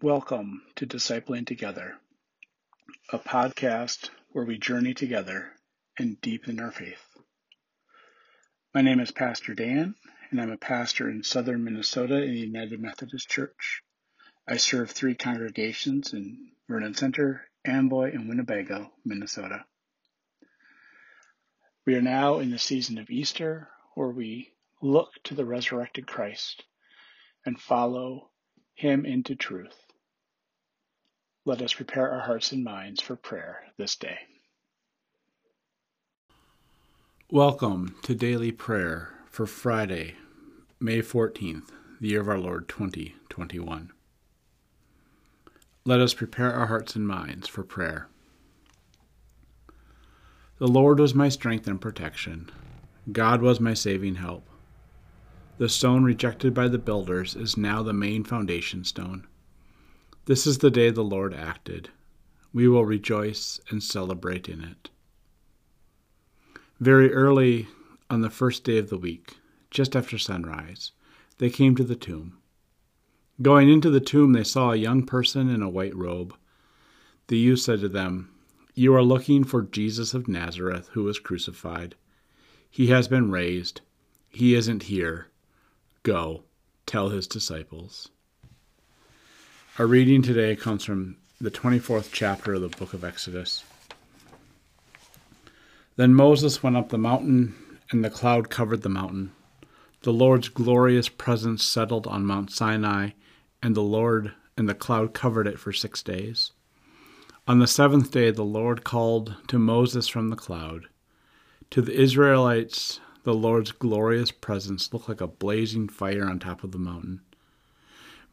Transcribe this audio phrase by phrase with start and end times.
[0.00, 1.96] Welcome to Discipling Together,
[3.12, 5.50] a podcast where we journey together
[5.98, 7.02] and deepen our faith.
[8.72, 9.96] My name is Pastor Dan,
[10.30, 13.82] and I'm a pastor in southern Minnesota in the United Methodist Church.
[14.46, 19.64] I serve three congregations in Vernon Center, Amboy, and Winnebago, Minnesota.
[21.84, 26.62] We are now in the season of Easter, where we look to the resurrected Christ
[27.44, 28.30] and follow
[28.74, 29.74] him into truth.
[31.48, 34.18] Let us prepare our hearts and minds for prayer this day.
[37.30, 40.16] Welcome to daily prayer for Friday,
[40.78, 41.70] May 14th,
[42.02, 43.90] the year of our Lord 2021.
[45.86, 48.08] Let us prepare our hearts and minds for prayer.
[50.58, 52.50] The Lord was my strength and protection.
[53.10, 54.46] God was my saving help.
[55.56, 59.26] The stone rejected by the builders is now the main foundation stone.
[60.28, 61.88] This is the day the Lord acted.
[62.52, 64.90] We will rejoice and celebrate in it.
[66.78, 67.66] Very early
[68.10, 69.38] on the first day of the week,
[69.70, 70.92] just after sunrise,
[71.38, 72.36] they came to the tomb.
[73.40, 76.34] Going into the tomb, they saw a young person in a white robe.
[77.28, 78.28] The youth said to them,
[78.74, 81.94] You are looking for Jesus of Nazareth, who was crucified.
[82.68, 83.80] He has been raised.
[84.28, 85.28] He isn't here.
[86.02, 86.44] Go,
[86.84, 88.10] tell his disciples.
[89.78, 93.62] Our reading today comes from the 24th chapter of the book of Exodus.
[95.94, 97.54] Then Moses went up the mountain,
[97.92, 99.30] and the cloud covered the mountain.
[100.02, 103.10] The Lord's glorious presence settled on Mount Sinai,
[103.62, 106.50] and the Lord and the cloud covered it for six days.
[107.46, 110.88] On the seventh day, the Lord called to Moses from the cloud.
[111.70, 116.72] To the Israelites, the Lord's glorious presence looked like a blazing fire on top of
[116.72, 117.20] the mountain.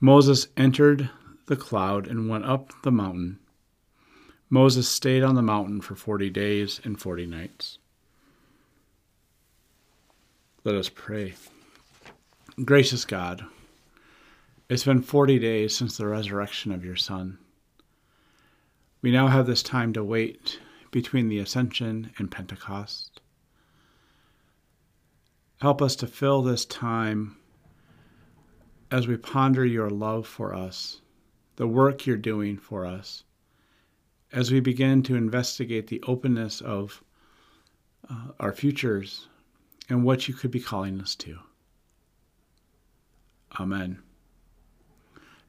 [0.02, 1.12] Moses entered
[1.48, 3.40] the cloud and went up the mountain.
[4.50, 7.78] Moses stayed on the mountain for forty days and forty nights.
[10.64, 11.36] Let us pray.
[12.64, 13.46] Gracious God,
[14.68, 17.38] it's been 40 days since the resurrection of your Son.
[19.04, 23.22] We now have this time to wait between the Ascension and Pentecost.
[25.62, 27.38] Help us to fill this time
[28.90, 31.02] as we ponder your love for us,
[31.56, 33.24] the work you're doing for us,
[34.32, 37.04] as we begin to investigate the openness of
[38.10, 39.28] uh, our futures
[39.90, 41.38] and what you could be calling us to.
[43.60, 44.00] Amen.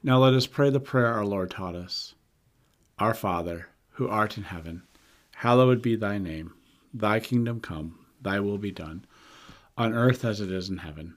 [0.03, 2.15] Now let us pray the prayer our Lord taught us
[2.99, 4.83] Our Father, who art in heaven,
[5.35, 6.53] hallowed be thy name.
[6.93, 9.05] Thy kingdom come, thy will be done,
[9.77, 11.15] on earth as it is in heaven.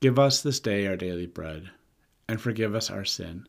[0.00, 1.70] Give us this day our daily bread,
[2.28, 3.48] and forgive us our sin,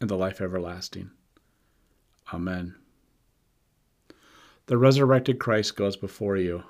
[0.00, 1.10] and the life everlasting.
[2.32, 2.74] Amen.
[4.66, 6.62] The resurrected Christ goes before you.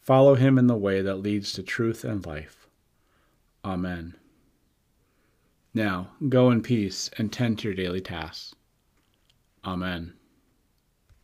[0.00, 2.68] Follow him in the way that leads to truth and life.
[3.64, 4.14] Amen.
[5.74, 8.54] Now, go in peace and tend to your daily tasks.
[9.64, 10.14] Amen.